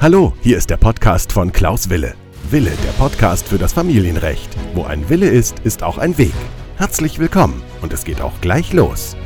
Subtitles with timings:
[0.00, 2.14] Hallo, hier ist der Podcast von Klaus Wille.
[2.50, 4.54] Wille, der Podcast für das Familienrecht.
[4.74, 6.34] Wo ein Wille ist, ist auch ein Weg.
[6.76, 9.16] Herzlich willkommen und es geht auch gleich los.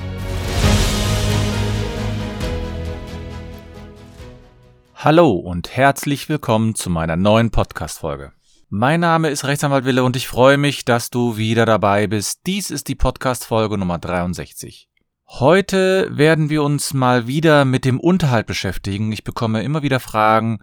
[4.95, 8.33] Hallo und herzlich willkommen zu meiner neuen Podcast-Folge.
[8.69, 12.41] Mein Name ist Rechtsanwalt Wille und ich freue mich, dass du wieder dabei bist.
[12.47, 14.88] Dies ist die Podcast-Folge Nummer 63.
[15.31, 19.13] Heute werden wir uns mal wieder mit dem Unterhalt beschäftigen.
[19.13, 20.61] Ich bekomme immer wieder Fragen,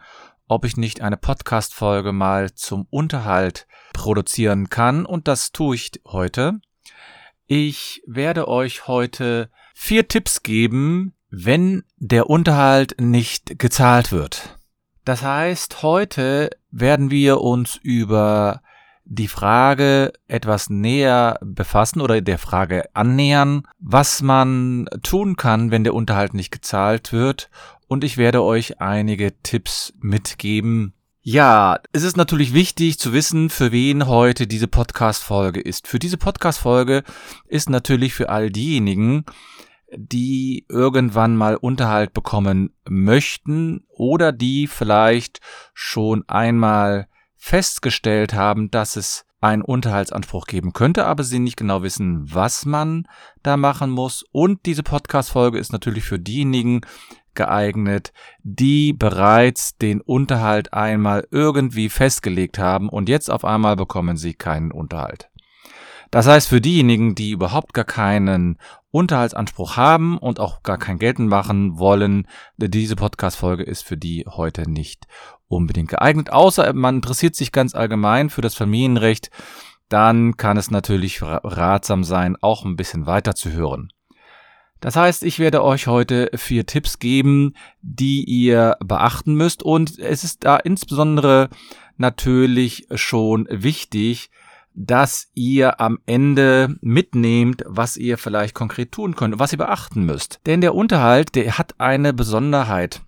[0.47, 6.59] ob ich nicht eine Podcast-Folge mal zum Unterhalt produzieren kann und das tue ich heute.
[7.45, 14.57] Ich werde euch heute vier Tipps geben, wenn der Unterhalt nicht gezahlt wird.
[15.05, 18.63] Das heißt, heute werden wir uns über
[19.05, 25.93] die Frage etwas näher befassen oder der Frage annähern, was man tun kann, wenn der
[25.93, 27.49] Unterhalt nicht gezahlt wird.
[27.87, 30.93] Und ich werde euch einige Tipps mitgeben.
[31.21, 35.87] Ja, es ist natürlich wichtig zu wissen, für wen heute diese Podcast-Folge ist.
[35.87, 37.03] Für diese Podcast-Folge
[37.47, 39.25] ist natürlich für all diejenigen,
[39.95, 45.39] die irgendwann mal Unterhalt bekommen möchten oder die vielleicht
[45.73, 47.07] schon einmal
[47.45, 53.07] festgestellt haben, dass es einen Unterhaltsanspruch geben könnte, aber sie nicht genau wissen, was man
[53.43, 54.25] da machen muss.
[54.31, 56.81] Und diese Podcast-Folge ist natürlich für diejenigen
[57.35, 64.33] geeignet, die bereits den Unterhalt einmal irgendwie festgelegt haben und jetzt auf einmal bekommen sie
[64.33, 65.29] keinen Unterhalt.
[66.11, 68.57] Das heißt, für diejenigen, die überhaupt gar keinen
[68.91, 74.69] Unterhaltsanspruch haben und auch gar kein Gelten machen wollen, diese Podcast-Folge ist für die heute
[74.69, 75.07] nicht
[75.47, 79.29] unbedingt geeignet, außer man interessiert sich ganz allgemein für das Familienrecht,
[79.89, 83.91] dann kann es natürlich ratsam sein, auch ein bisschen weiter zu hören.
[84.81, 90.23] Das heißt, ich werde euch heute vier Tipps geben, die ihr beachten müsst und es
[90.23, 91.49] ist da insbesondere
[91.97, 94.29] natürlich schon wichtig,
[94.75, 100.41] dass ihr am Ende mitnehmt, was ihr vielleicht konkret tun könnt, was ihr beachten müsst.
[100.45, 103.01] Denn der Unterhalt, der hat eine Besonderheit.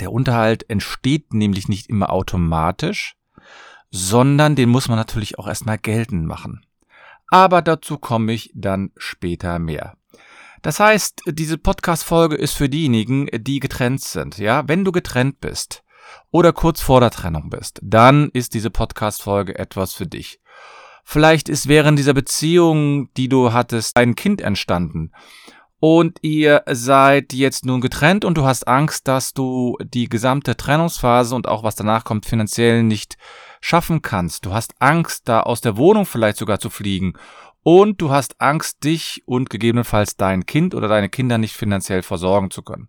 [0.00, 3.16] Der Unterhalt entsteht nämlich nicht immer automatisch,
[3.90, 6.64] sondern den muss man natürlich auch erstmal geltend machen.
[7.28, 9.96] Aber dazu komme ich dann später mehr.
[10.62, 14.38] Das heißt, diese Podcast-Folge ist für diejenigen, die getrennt sind.
[14.38, 15.82] Ja, wenn du getrennt bist
[16.30, 20.40] oder kurz vor der Trennung bist, dann ist diese Podcast-Folge etwas für dich.
[21.04, 25.12] Vielleicht ist während dieser Beziehung, die du hattest, ein Kind entstanden
[25.80, 31.34] und ihr seid jetzt nun getrennt und du hast Angst, dass du die gesamte Trennungsphase
[31.34, 33.16] und auch was danach kommt finanziell nicht
[33.62, 34.44] schaffen kannst.
[34.44, 37.14] Du hast Angst, da aus der Wohnung vielleicht sogar zu fliegen
[37.62, 42.50] und du hast Angst, dich und gegebenenfalls dein Kind oder deine Kinder nicht finanziell versorgen
[42.50, 42.88] zu können.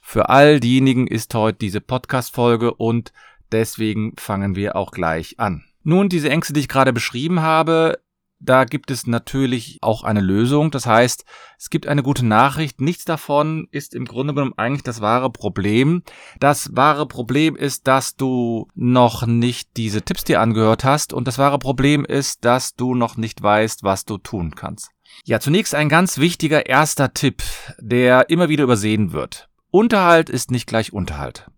[0.00, 3.12] Für all diejenigen ist heute diese Podcast-Folge und
[3.52, 5.64] deswegen fangen wir auch gleich an.
[5.82, 8.00] Nun, diese Ängste, die ich gerade beschrieben habe,
[8.38, 10.70] da gibt es natürlich auch eine Lösung.
[10.70, 11.24] Das heißt,
[11.58, 12.80] es gibt eine gute Nachricht.
[12.80, 16.02] Nichts davon ist im Grunde genommen eigentlich das wahre Problem.
[16.38, 21.12] Das wahre Problem ist, dass du noch nicht diese Tipps dir angehört hast.
[21.12, 24.90] Und das wahre Problem ist, dass du noch nicht weißt, was du tun kannst.
[25.24, 27.42] Ja, zunächst ein ganz wichtiger erster Tipp,
[27.78, 29.48] der immer wieder übersehen wird.
[29.70, 31.50] Unterhalt ist nicht gleich Unterhalt.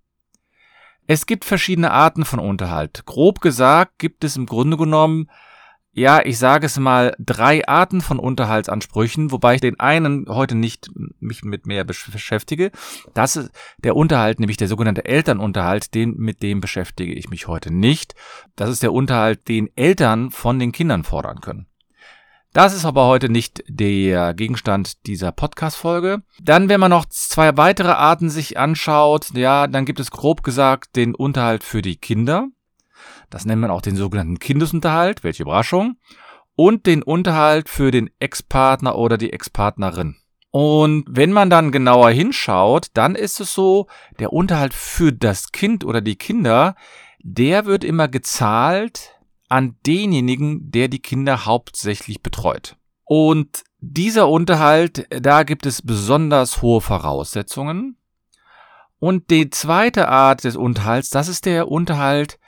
[1.07, 3.05] Es gibt verschiedene Arten von Unterhalt.
[3.07, 5.29] Grob gesagt gibt es im Grunde genommen
[5.99, 10.91] ja, ich sage es mal, drei Arten von Unterhaltsansprüchen, wobei ich den einen heute nicht
[11.21, 12.71] mich mit mehr beschäftige.
[13.15, 17.73] Das ist der Unterhalt, nämlich der sogenannte Elternunterhalt, den, mit dem beschäftige ich mich heute
[17.73, 18.15] nicht.
[18.57, 21.67] Das ist der Unterhalt, den Eltern von den Kindern fordern können.
[22.55, 26.23] Das ist aber heute nicht der Gegenstand dieser Podcast-Folge.
[26.43, 30.97] Dann, wenn man noch zwei weitere Arten sich anschaut, ja, dann gibt es grob gesagt
[30.97, 32.49] den Unterhalt für die Kinder.
[33.31, 35.97] Das nennt man auch den sogenannten Kindesunterhalt, welche Überraschung.
[36.55, 40.17] Und den Unterhalt für den Ex-Partner oder die Ex-Partnerin.
[40.51, 43.87] Und wenn man dann genauer hinschaut, dann ist es so,
[44.19, 46.75] der Unterhalt für das Kind oder die Kinder,
[47.21, 49.19] der wird immer gezahlt
[49.49, 52.77] an denjenigen, der die Kinder hauptsächlich betreut.
[53.05, 57.97] Und dieser Unterhalt, da gibt es besonders hohe Voraussetzungen.
[58.99, 62.39] Und die zweite Art des Unterhalts, das ist der Unterhalt,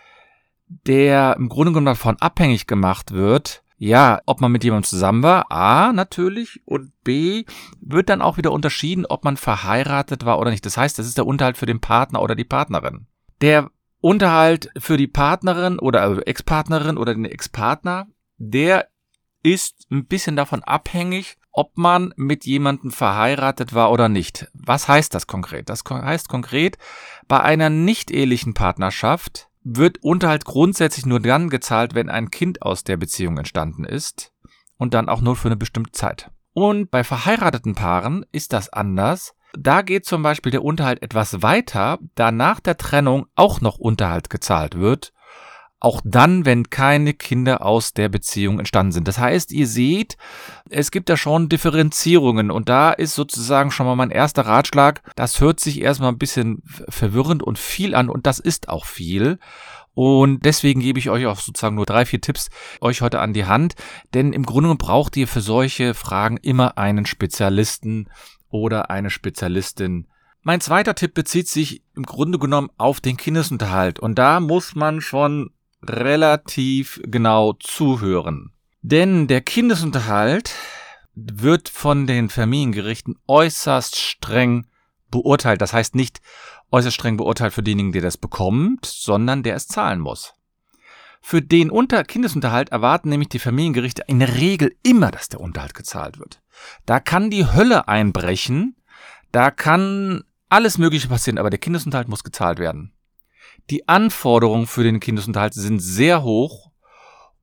[0.70, 5.50] der im Grunde genommen davon abhängig gemacht wird, ja, ob man mit jemandem zusammen war,
[5.50, 7.44] A, natürlich, und B,
[7.81, 10.67] wird dann auch wieder unterschieden, ob man verheiratet war oder nicht.
[10.67, 13.06] Das heißt, das ist der Unterhalt für den Partner oder die Partnerin.
[13.40, 13.70] Der
[14.00, 18.06] Unterhalt für die Partnerin oder Ex-Partnerin oder den Ex-Partner,
[18.37, 18.88] der
[19.43, 24.49] ist ein bisschen davon abhängig, ob man mit jemandem verheiratet war oder nicht.
[24.52, 25.69] Was heißt das konkret?
[25.69, 26.78] Das heißt konkret,
[27.28, 32.96] bei einer nicht-ehelichen Partnerschaft wird Unterhalt grundsätzlich nur dann gezahlt, wenn ein Kind aus der
[32.96, 34.32] Beziehung entstanden ist
[34.76, 36.30] und dann auch nur für eine bestimmte Zeit.
[36.52, 39.34] Und bei verheirateten Paaren ist das anders.
[39.58, 44.30] Da geht zum Beispiel der Unterhalt etwas weiter, da nach der Trennung auch noch Unterhalt
[44.30, 45.12] gezahlt wird
[45.80, 49.08] auch dann, wenn keine Kinder aus der Beziehung entstanden sind.
[49.08, 50.18] Das heißt, ihr seht,
[50.68, 55.02] es gibt da schon Differenzierungen und da ist sozusagen schon mal mein erster Ratschlag.
[55.16, 59.38] Das hört sich erstmal ein bisschen verwirrend und viel an und das ist auch viel.
[59.94, 62.50] Und deswegen gebe ich euch auch sozusagen nur drei, vier Tipps
[62.80, 63.74] euch heute an die Hand.
[64.14, 68.08] Denn im Grunde braucht ihr für solche Fragen immer einen Spezialisten
[68.50, 70.06] oder eine Spezialistin.
[70.42, 73.98] Mein zweiter Tipp bezieht sich im Grunde genommen auf den Kindesunterhalt.
[73.98, 75.50] Und da muss man schon
[75.82, 78.52] relativ genau zuhören.
[78.82, 80.54] Denn der Kindesunterhalt
[81.14, 84.66] wird von den Familiengerichten äußerst streng
[85.10, 85.60] beurteilt.
[85.60, 86.20] Das heißt nicht
[86.70, 90.34] äußerst streng beurteilt für denjenigen, der das bekommt, sondern der es zahlen muss.
[91.20, 95.74] Für den Unter Kindesunterhalt erwarten nämlich die Familiengerichte in der Regel immer, dass der Unterhalt
[95.74, 96.40] gezahlt wird.
[96.86, 98.76] Da kann die Hölle einbrechen,
[99.30, 102.92] da kann alles Mögliche passieren, aber der Kindesunterhalt muss gezahlt werden.
[103.68, 106.70] Die Anforderungen für den Kindesunterhalt sind sehr hoch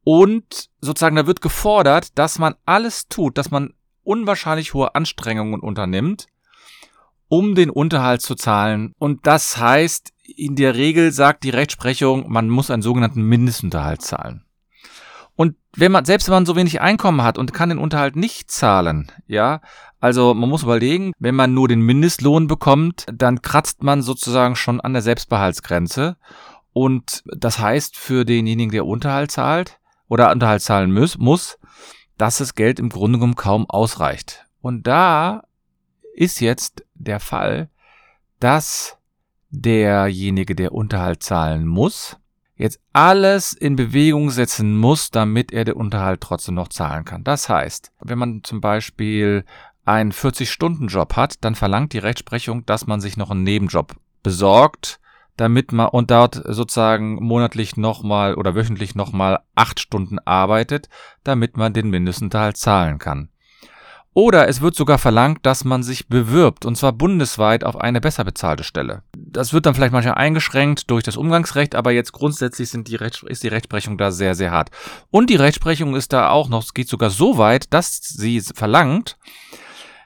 [0.03, 3.73] und sozusagen da wird gefordert, dass man alles tut, dass man
[4.03, 6.27] unwahrscheinlich hohe Anstrengungen unternimmt,
[7.27, 8.93] um den Unterhalt zu zahlen.
[8.99, 14.46] Und das heißt, in der Regel sagt die Rechtsprechung, man muss einen sogenannten Mindestunterhalt zahlen.
[15.37, 18.49] Und wenn man, selbst wenn man so wenig Einkommen hat und kann den Unterhalt nicht
[18.49, 19.61] zahlen, ja,
[19.99, 24.81] also man muss überlegen, wenn man nur den Mindestlohn bekommt, dann kratzt man sozusagen schon
[24.81, 26.17] an der Selbstbehaltsgrenze.
[26.73, 31.59] Und das heißt für denjenigen, der Unterhalt zahlt oder Unterhalt zahlen muss, muss,
[32.17, 34.45] dass das Geld im Grunde genommen kaum ausreicht.
[34.61, 35.43] Und da
[36.15, 37.69] ist jetzt der Fall,
[38.39, 38.97] dass
[39.51, 42.17] derjenige, der Unterhalt zahlen muss,
[42.57, 47.23] jetzt alles in Bewegung setzen muss, damit er den Unterhalt trotzdem noch zahlen kann.
[47.23, 49.45] Das heißt, wenn man zum Beispiel
[49.85, 54.99] einen 40-Stunden-Job hat, dann verlangt die Rechtsprechung, dass man sich noch einen Nebenjob besorgt,
[55.37, 60.89] damit man und dort sozusagen monatlich nochmal oder wöchentlich nochmal acht Stunden arbeitet,
[61.23, 63.29] damit man den Mindestunterhalt zahlen kann.
[64.13, 68.23] Oder es wird sogar verlangt, dass man sich bewirbt, und zwar bundesweit auf eine besser
[68.23, 69.03] bezahlte Stelle.
[69.29, 73.43] Das wird dann vielleicht manchmal eingeschränkt durch das Umgangsrecht, aber jetzt grundsätzlich sind die ist
[73.43, 74.69] die Rechtsprechung da sehr, sehr hart.
[75.09, 79.17] Und die Rechtsprechung ist da auch noch, es geht sogar so weit, dass sie verlangt,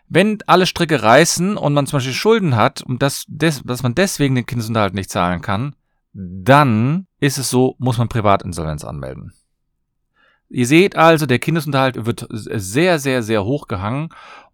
[0.09, 3.95] wenn alle Stricke reißen und man zum Beispiel Schulden hat und das, des, dass man
[3.95, 5.75] deswegen den Kindesunterhalt nicht zahlen kann,
[6.13, 9.33] dann ist es so, muss man Privatinsolvenz anmelden.
[10.49, 14.09] Ihr seht also, der Kindesunterhalt wird sehr, sehr, sehr hoch gehangen.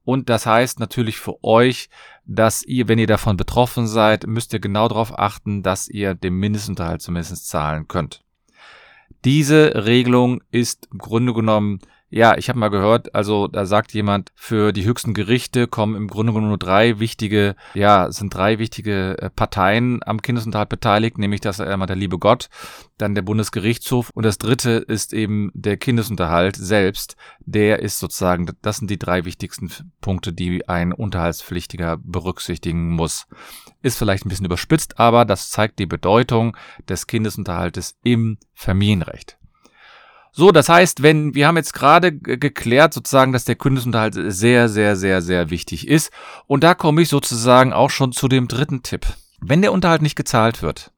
[0.07, 1.89] Und das heißt natürlich für euch,
[2.23, 6.35] dass ihr, wenn ihr davon betroffen seid, müsst ihr genau darauf achten, dass ihr den
[6.35, 8.23] Mindestunterhalt zumindest zahlen könnt.
[9.25, 14.31] Diese Regelung ist im Grunde genommen ja, ich habe mal gehört, also da sagt jemand,
[14.33, 19.17] für die höchsten Gerichte kommen im Grunde genommen nur drei wichtige, ja, sind drei wichtige
[19.17, 22.49] äh, Parteien am Kindesunterhalt beteiligt, nämlich das einmal der liebe Gott,
[22.97, 27.17] dann der Bundesgerichtshof und das dritte ist eben der Kindesunterhalt selbst.
[27.41, 29.69] Der ist sozusagen, das sind die drei wichtigsten
[29.99, 33.27] Punkte, die ein Unterhaltspflichtiger berücksichtigen muss.
[33.81, 36.55] Ist vielleicht ein bisschen überspitzt, aber das zeigt die Bedeutung
[36.87, 39.36] des Kindesunterhaltes im Familienrecht.
[40.31, 44.95] So, das heißt, wenn wir haben jetzt gerade geklärt sozusagen, dass der Kundenunterhalt sehr, sehr,
[44.95, 46.11] sehr, sehr wichtig ist.
[46.45, 49.05] Und da komme ich sozusagen auch schon zu dem dritten Tipp.
[49.39, 50.91] Wenn der Unterhalt nicht gezahlt wird,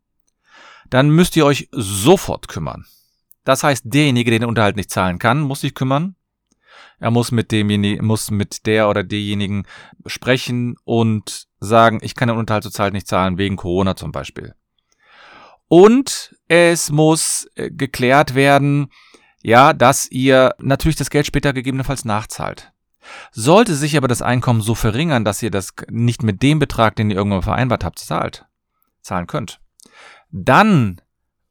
[0.90, 2.86] dann müsst ihr euch sofort kümmern.
[3.44, 6.16] Das heißt, derjenige, der den Unterhalt nicht zahlen kann, muss sich kümmern.
[7.00, 9.66] Er muss mit demjenigen, muss mit der oder derjenigen
[10.06, 14.54] sprechen und sagen, ich kann den Unterhalt zurzeit nicht zahlen, wegen Corona zum Beispiel.
[15.70, 18.90] Und es muss äh, geklärt werden,
[19.42, 22.72] ja, dass ihr natürlich das Geld später gegebenenfalls nachzahlt.
[23.32, 27.10] Sollte sich aber das Einkommen so verringern, dass ihr das nicht mit dem Betrag, den
[27.10, 28.46] ihr irgendwann vereinbart habt, zahlt,
[29.02, 29.62] zahlen könnt,
[30.32, 31.02] dann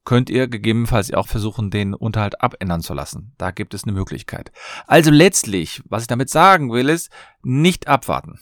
[0.05, 3.35] könnt ihr gegebenenfalls auch versuchen, den Unterhalt abändern zu lassen.
[3.37, 4.53] Da gibt es eine Möglichkeit.
[4.87, 7.11] Also letztlich, was ich damit sagen will, ist,
[7.43, 8.39] nicht abwarten.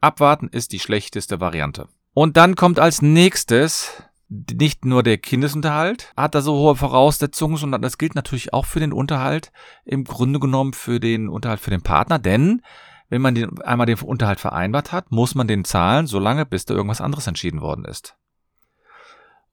[0.00, 1.88] Abwarten ist die schlechteste Variante.
[2.12, 4.04] Und dann kommt als nächstes
[4.52, 8.80] nicht nur der Kindesunterhalt hat da so hohe Voraussetzungen, sondern das gilt natürlich auch für
[8.80, 9.52] den Unterhalt,
[9.84, 12.62] im Grunde genommen für den Unterhalt für den Partner, denn
[13.08, 16.74] wenn man den, einmal den Unterhalt vereinbart hat, muss man den zahlen, solange bis da
[16.74, 18.16] irgendwas anderes entschieden worden ist.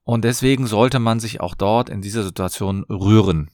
[0.04, 3.50] Und deswegen sollte man sich auch dort in dieser Situation rühren.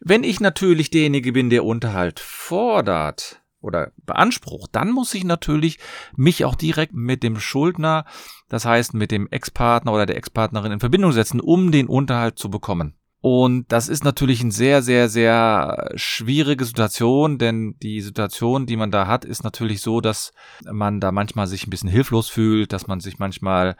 [0.00, 5.78] Wenn ich natürlich derjenige bin, der Unterhalt fordert, oder beansprucht, dann muss ich natürlich
[6.16, 8.04] mich auch direkt mit dem Schuldner,
[8.48, 12.48] das heißt mit dem Ex-Partner oder der Ex-Partnerin in Verbindung setzen, um den Unterhalt zu
[12.48, 12.94] bekommen.
[13.20, 18.92] Und das ist natürlich eine sehr, sehr, sehr schwierige Situation, denn die Situation, die man
[18.92, 20.32] da hat, ist natürlich so, dass
[20.64, 23.76] man da manchmal sich ein bisschen hilflos fühlt, dass man sich manchmal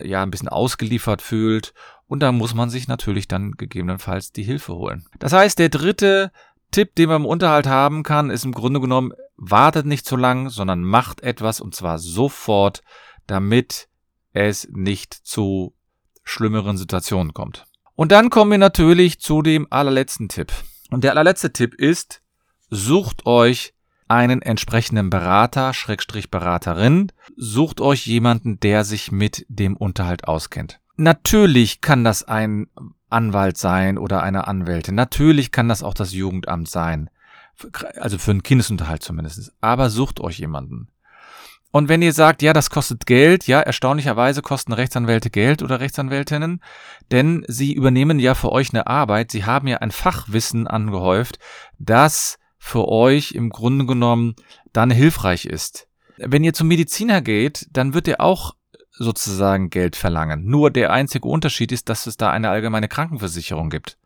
[0.00, 1.74] ja ein bisschen ausgeliefert fühlt
[2.06, 5.06] und da muss man sich natürlich dann gegebenenfalls die Hilfe holen.
[5.18, 6.32] Das heißt, der dritte
[6.72, 10.48] Tipp, den man im Unterhalt haben kann, ist im Grunde genommen, wartet nicht zu lang,
[10.50, 12.82] sondern macht etwas und zwar sofort,
[13.26, 13.88] damit
[14.32, 15.74] es nicht zu
[16.24, 17.66] schlimmeren Situationen kommt.
[17.94, 20.52] Und dann kommen wir natürlich zu dem allerletzten Tipp.
[20.90, 22.22] Und der allerletzte Tipp ist,
[22.70, 23.74] sucht euch
[24.08, 30.80] einen entsprechenden Berater, Schrägstrich Beraterin, sucht euch jemanden, der sich mit dem Unterhalt auskennt.
[30.96, 32.66] Natürlich kann das ein
[33.12, 34.94] Anwalt sein oder eine Anwältin.
[34.94, 37.10] Natürlich kann das auch das Jugendamt sein.
[38.00, 39.52] Also für einen Kindesunterhalt zumindest.
[39.60, 40.88] Aber sucht euch jemanden.
[41.72, 46.60] Und wenn ihr sagt, ja, das kostet Geld, ja, erstaunlicherweise kosten Rechtsanwälte Geld oder Rechtsanwältinnen,
[47.10, 51.38] denn sie übernehmen ja für euch eine Arbeit, sie haben ja ein Fachwissen angehäuft,
[51.78, 54.34] das für euch im Grunde genommen
[54.74, 55.88] dann hilfreich ist.
[56.18, 58.54] Wenn ihr zum Mediziner geht, dann wird er auch
[58.92, 60.44] sozusagen Geld verlangen.
[60.44, 63.98] Nur der einzige Unterschied ist, dass es da eine allgemeine Krankenversicherung gibt.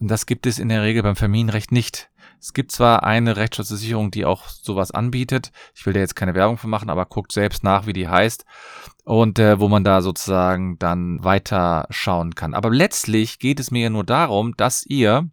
[0.00, 2.10] Und das gibt es in der Regel beim Familienrecht nicht.
[2.40, 5.52] Es gibt zwar eine Rechtsschutzversicherung, die auch sowas anbietet.
[5.74, 8.46] Ich will da jetzt keine Werbung für machen, aber guckt selbst nach, wie die heißt
[9.04, 12.54] und äh, wo man da sozusagen dann weiter schauen kann.
[12.54, 15.28] Aber letztlich geht es mir ja nur darum, dass ihr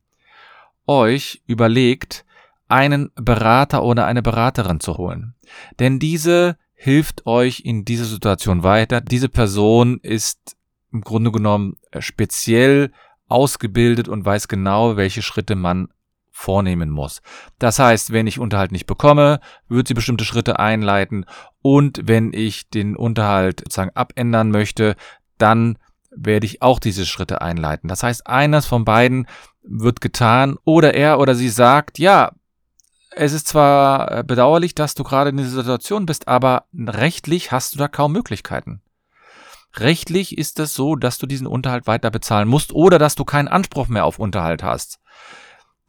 [0.86, 2.25] euch überlegt,
[2.68, 5.36] einen Berater oder eine Beraterin zu holen.
[5.80, 9.02] Denn diese hilft euch in dieser Situation weiter.
[9.02, 10.56] Diese Person ist
[10.94, 12.92] im Grunde genommen äh, speziell
[13.28, 15.90] ausgebildet und weiß genau, welche Schritte man
[16.32, 17.22] vornehmen muss.
[17.58, 21.26] Das heißt, wenn ich Unterhalt nicht bekomme, wird sie bestimmte Schritte einleiten
[21.64, 24.96] und wenn ich den Unterhalt sozusagen abändern möchte,
[25.40, 25.80] dann
[26.12, 27.88] werde ich auch diese Schritte einleiten.
[27.90, 29.28] Das heißt, eines von beiden
[29.64, 32.32] wird getan oder er oder sie sagt, ja,
[33.18, 37.74] es ist zwar äh, bedauerlich, dass du gerade in dieser Situation bist, aber rechtlich hast
[37.74, 38.82] du da kaum Möglichkeiten.
[39.76, 43.48] Rechtlich ist es so, dass du diesen Unterhalt weiter bezahlen musst oder dass du keinen
[43.48, 45.00] Anspruch mehr auf Unterhalt hast.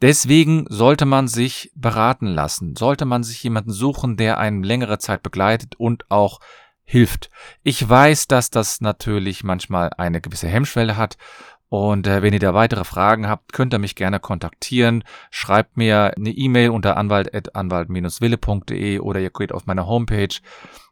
[0.01, 5.23] Deswegen sollte man sich beraten lassen, sollte man sich jemanden suchen, der einen längere Zeit
[5.23, 6.39] begleitet und auch
[6.83, 7.29] hilft.
[7.63, 11.17] Ich weiß, dass das natürlich manchmal eine gewisse Hemmschwelle hat
[11.69, 15.03] und äh, wenn ihr da weitere Fragen habt, könnt ihr mich gerne kontaktieren.
[15.29, 20.35] Schreibt mir eine E-Mail unter anwalt.anwalt-wille.de oder ihr geht auf meine Homepage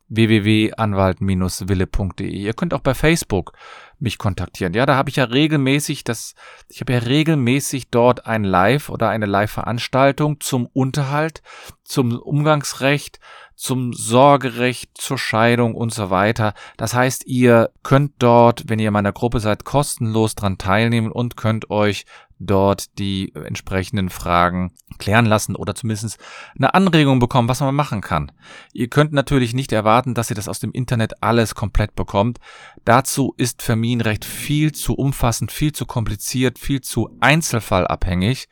[0.09, 2.29] www.anwalt-wille.de.
[2.29, 3.53] Ihr könnt auch bei Facebook
[3.99, 4.73] mich kontaktieren.
[4.73, 6.35] Ja, da habe ich ja regelmäßig das,
[6.69, 11.41] ich habe ja regelmäßig dort ein Live oder eine Live-Veranstaltung zum Unterhalt,
[11.83, 13.19] zum Umgangsrecht,
[13.55, 16.53] zum Sorgerecht, zur Scheidung und so weiter.
[16.77, 21.37] Das heißt, ihr könnt dort, wenn ihr in meiner Gruppe seid, kostenlos dran teilnehmen und
[21.37, 22.05] könnt euch
[22.39, 26.17] dort die entsprechenden Fragen klären lassen oder zumindest
[26.55, 28.31] eine Anregung bekommen, was man machen kann.
[28.73, 32.39] Ihr könnt natürlich nicht erwarten, dass ihr das aus dem Internet alles komplett bekommt.
[32.85, 38.47] Dazu ist Familienrecht viel zu umfassend, viel zu kompliziert, viel zu einzelfallabhängig.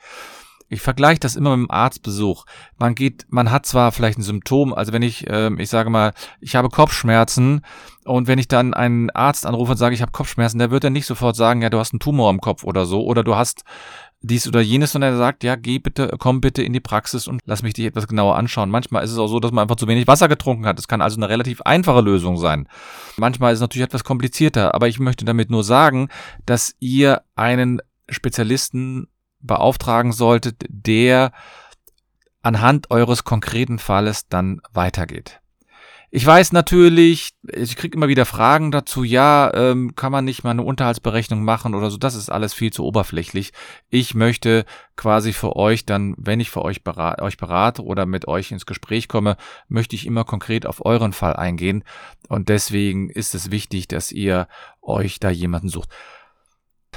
[0.76, 2.46] Ich vergleiche das immer mit dem Arztbesuch.
[2.78, 6.12] Man geht, man hat zwar vielleicht ein Symptom, also wenn ich, äh, ich sage mal,
[6.42, 7.62] ich habe Kopfschmerzen
[8.04, 10.92] und wenn ich dann einen Arzt anrufe und sage, ich habe Kopfschmerzen, der wird dann
[10.92, 13.64] nicht sofort sagen, ja, du hast einen Tumor im Kopf oder so oder du hast
[14.20, 17.40] dies oder jenes, sondern er sagt, ja, geh bitte, komm bitte in die Praxis und
[17.46, 18.70] lass mich dich etwas genauer anschauen.
[18.70, 20.78] Manchmal ist es auch so, dass man einfach zu wenig Wasser getrunken hat.
[20.78, 22.68] Es kann also eine relativ einfache Lösung sein.
[23.16, 26.10] Manchmal ist es natürlich etwas komplizierter, aber ich möchte damit nur sagen,
[26.46, 29.08] dass ihr einen Spezialisten
[29.46, 31.32] beauftragen solltet, der
[32.42, 35.42] anhand eures konkreten Falles dann weitergeht.
[36.12, 40.52] Ich weiß natürlich, ich kriege immer wieder Fragen dazu, ja, ähm, kann man nicht mal
[40.52, 43.52] eine Unterhaltsberechnung machen oder so, das ist alles viel zu oberflächlich.
[43.90, 44.64] Ich möchte
[44.96, 48.66] quasi für euch dann, wenn ich für euch, berat, euch berate oder mit euch ins
[48.66, 49.36] Gespräch komme,
[49.68, 51.84] möchte ich immer konkret auf euren Fall eingehen
[52.30, 54.48] und deswegen ist es wichtig, dass ihr
[54.82, 55.90] euch da jemanden sucht.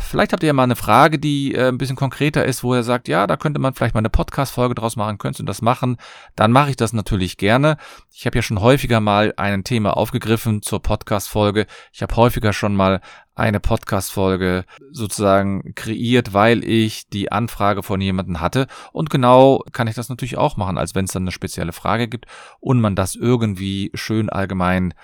[0.08, 2.82] Vielleicht habt ihr ja mal eine Frage, die äh, ein bisschen konkreter ist, wo er
[2.82, 5.98] sagt, ja, da könnte man vielleicht mal eine Podcast-Folge draus machen, könntest du das machen?
[6.34, 7.76] Dann mache ich das natürlich gerne.
[8.10, 11.66] Ich habe ja schon häufiger mal ein Thema aufgegriffen zur Podcast-Folge.
[11.92, 13.02] Ich habe häufiger schon mal
[13.34, 18.66] eine Podcast-Folge sozusagen kreiert, weil ich die Anfrage von jemandem hatte.
[18.92, 22.08] Und genau kann ich das natürlich auch machen, als wenn es dann eine spezielle Frage
[22.08, 22.24] gibt
[22.60, 24.94] und man das irgendwie schön allgemein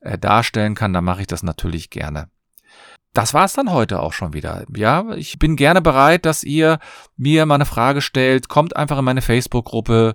[0.00, 2.28] äh, darstellen kann, dann mache ich das natürlich gerne.
[3.12, 4.64] Das war's dann heute auch schon wieder.
[4.76, 6.78] Ja, ich bin gerne bereit, dass ihr
[7.16, 8.48] mir mal eine Frage stellt.
[8.48, 10.14] Kommt einfach in meine Facebook-Gruppe,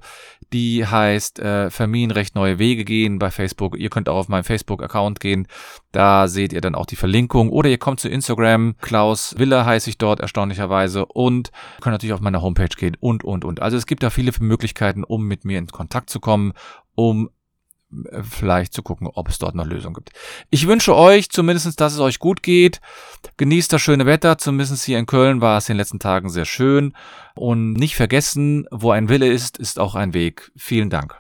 [0.54, 3.78] die heißt äh, Familienrecht neue Wege gehen bei Facebook.
[3.78, 5.48] Ihr könnt auch auf meinen Facebook-Account gehen.
[5.92, 7.50] Da seht ihr dann auch die Verlinkung.
[7.50, 8.76] Oder ihr kommt zu Instagram.
[8.80, 11.06] Klaus Wille heiße ich dort erstaunlicherweise.
[11.06, 13.62] Und könnt natürlich auf meine Homepage gehen und, und, und.
[13.62, 16.54] Also es gibt da viele Möglichkeiten, um mit mir in Kontakt zu kommen,
[16.96, 17.30] um
[18.22, 20.12] vielleicht zu gucken, ob es dort noch Lösungen gibt.
[20.50, 22.82] Ich wünsche euch zumindest, dass es euch gut geht.
[23.38, 24.38] Genießt das schöne Wetter.
[24.38, 26.94] Zumindest hier in Köln war es in den letzten Tagen sehr schön.
[27.36, 30.52] Und nicht vergessen, wo ein Wille ist, ist auch ein Weg.
[30.56, 31.18] Vielen Dank.